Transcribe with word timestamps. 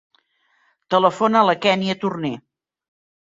Telefona 0.93 1.43
a 1.45 1.45
la 1.49 1.55
Kènia 1.67 1.97
Torner. 2.05 2.33